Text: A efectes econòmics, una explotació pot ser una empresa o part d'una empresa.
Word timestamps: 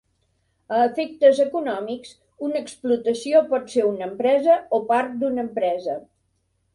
A 0.75 0.77
efectes 0.83 1.41
econòmics, 1.43 2.15
una 2.47 2.61
explotació 2.67 3.41
pot 3.51 3.69
ser 3.73 3.83
una 3.91 4.07
empresa 4.07 4.57
o 4.79 4.81
part 4.93 5.13
d'una 5.21 5.45
empresa. 5.49 5.99